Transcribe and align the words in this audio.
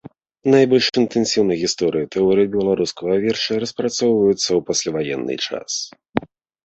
Найбольш 0.53 0.87
інтэнсіўна 1.01 1.57
гісторыя 1.63 2.03
і 2.07 2.09
тэорыя 2.15 2.51
беларускага 2.57 3.13
верша 3.29 3.61
распрацоўваюцца 3.67 4.41
ў 4.41 4.59
пасляваенны 4.71 5.35
час. 5.49 5.69